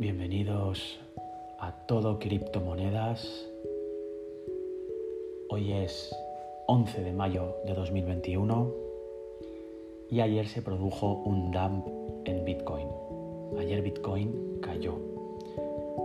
Bienvenidos 0.00 0.98
a 1.58 1.72
todo 1.86 2.18
criptomonedas. 2.18 3.46
Hoy 5.50 5.74
es 5.74 6.16
11 6.68 7.02
de 7.02 7.12
mayo 7.12 7.56
de 7.66 7.74
2021 7.74 8.72
y 10.08 10.22
ayer 10.22 10.48
se 10.48 10.62
produjo 10.62 11.22
un 11.26 11.50
dump 11.50 11.86
en 12.24 12.46
Bitcoin. 12.46 12.88
Ayer 13.58 13.82
Bitcoin 13.82 14.58
cayó. 14.62 14.94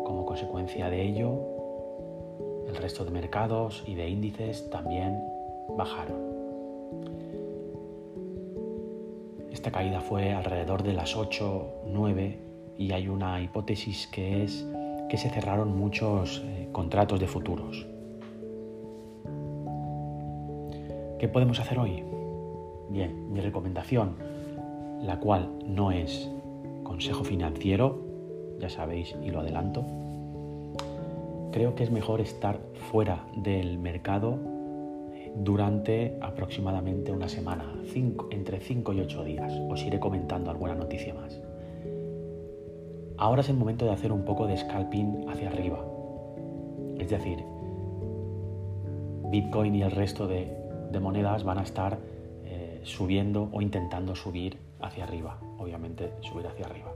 Como 0.03 0.25
consecuencia 0.25 0.89
de 0.89 1.01
ello, 1.01 1.39
el 2.67 2.75
resto 2.75 3.05
de 3.05 3.11
mercados 3.11 3.81
y 3.87 3.95
de 3.95 4.09
índices 4.09 4.69
también 4.69 5.23
bajaron. 5.77 6.19
Esta 9.53 9.71
caída 9.71 10.01
fue 10.01 10.33
alrededor 10.33 10.83
de 10.83 10.91
las 10.91 11.15
8, 11.15 11.83
9 11.85 12.54
y 12.77 12.91
hay 12.91 13.07
una 13.07 13.41
hipótesis 13.41 14.07
que 14.07 14.43
es 14.43 14.67
que 15.09 15.17
se 15.17 15.29
cerraron 15.29 15.77
muchos 15.77 16.43
eh, 16.45 16.69
contratos 16.71 17.19
de 17.19 17.27
futuros. 17.27 17.87
¿Qué 21.19 21.27
podemos 21.27 21.59
hacer 21.59 21.79
hoy? 21.79 22.03
Bien, 22.89 23.31
mi 23.31 23.39
recomendación, 23.39 24.15
la 25.01 25.19
cual 25.19 25.51
no 25.65 25.91
es 25.91 26.29
consejo 26.83 27.23
financiero, 27.23 28.03
ya 28.59 28.69
sabéis 28.69 29.15
y 29.23 29.29
lo 29.29 29.39
adelanto, 29.39 29.85
creo 31.51 31.75
que 31.75 31.83
es 31.83 31.91
mejor 31.91 32.21
estar 32.21 32.59
fuera 32.91 33.25
del 33.37 33.77
mercado 33.77 34.39
eh, 35.13 35.31
durante 35.35 36.17
aproximadamente 36.21 37.11
una 37.11 37.29
semana, 37.29 37.73
entre 38.31 38.59
5 38.59 38.93
y 38.93 38.99
8 38.99 39.23
días. 39.23 39.53
Os 39.69 39.83
iré 39.83 39.99
comentando 39.99 40.51
alguna 40.51 40.75
noticia 40.75 41.13
más. 41.13 41.39
Ahora 43.25 43.41
es 43.41 43.49
el 43.49 43.57
momento 43.57 43.85
de 43.85 43.91
hacer 43.91 44.11
un 44.11 44.23
poco 44.23 44.45
de 44.45 44.55
scalping 44.55 45.27
hacia 45.27 45.47
arriba. 45.47 45.83
Es 46.99 47.09
decir, 47.09 47.43
Bitcoin 49.31 49.73
y 49.73 49.81
el 49.81 49.89
resto 49.89 50.27
de, 50.27 50.55
monedas 51.01 51.43
van 51.43 51.57
a 51.57 51.63
estar 51.63 51.97
eh, 52.43 52.81
subiendo 52.83 53.49
o 53.51 53.63
intentando 53.63 54.15
subir 54.15 54.59
hacia 54.79 55.05
arriba. 55.05 55.39
Obviamente 55.57 56.13
subir 56.21 56.45
hacia 56.45 56.67
arriba. 56.67 56.93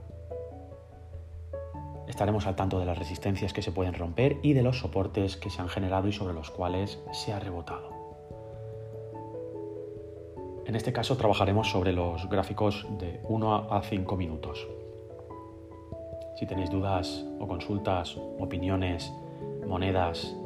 Estaremos 2.08 2.46
al 2.46 2.56
tanto 2.56 2.80
de 2.80 2.86
las 2.86 3.00
resistencias 3.00 3.52
que 3.52 3.64
se 3.64 3.72
pueden 3.72 3.96
romper 3.96 4.38
y 4.44 4.54
de 4.54 4.62
los 4.62 4.78
soportes 4.78 5.36
que 5.36 5.50
se 5.50 5.64
han 5.64 5.68
generado 5.68 6.10
y 6.10 6.14
sobre 6.14 6.36
los 6.36 6.52
cuales 6.52 7.00
se 7.12 7.34
ha 7.34 7.40
rebotado. 7.40 7.90
En 10.68 10.76
este 10.76 10.94
caso 10.94 11.18
trabajaremos 11.18 11.72
sobre 11.72 11.92
los 11.92 12.30
gráficos 12.30 12.86
de 13.00 13.20
1 13.28 13.74
a 13.74 13.82
5 13.82 14.16
minutos. 14.16 14.68
Si 16.40 16.46
tenéis 16.46 16.70
dudas 16.70 17.26
o 17.38 17.46
consultas, 17.50 18.16
opiniones, 18.40 19.12
monedas 19.68 20.38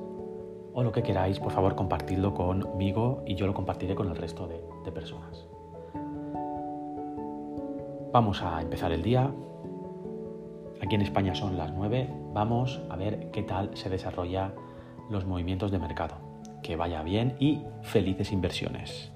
o 0.74 0.82
lo 0.82 0.92
que 0.92 1.04
queráis, 1.04 1.40
por 1.40 1.52
favor 1.52 1.76
compartidlo 1.76 2.34
conmigo 2.34 3.22
y 3.28 3.36
yo 3.36 3.46
lo 3.46 3.54
compartiré 3.54 3.94
con 3.94 4.10
el 4.10 4.16
resto 4.16 4.48
de, 4.48 4.60
de 4.84 4.92
personas. 4.92 5.46
Vamos 8.12 8.42
a 8.42 8.60
empezar 8.60 8.92
el 8.92 9.04
día. 9.04 9.32
Aquí 10.82 10.96
en 10.96 11.04
España 11.04 11.36
son 11.36 11.58
las 11.60 11.72
9. 11.72 12.10
Vamos 12.34 12.82
a 12.90 12.96
ver 12.96 13.30
qué 13.30 13.44
tal 13.44 13.70
se 13.78 13.92
desarrolla 13.92 14.52
los 15.12 15.28
movimientos 15.28 15.70
de 15.70 15.78
mercado. 15.78 16.16
Que 16.64 16.76
vaya 16.76 17.04
bien 17.04 17.36
y 17.40 17.62
felices 17.84 18.32
inversiones. 18.32 19.14